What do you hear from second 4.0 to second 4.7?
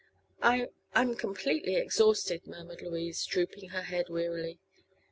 wearily.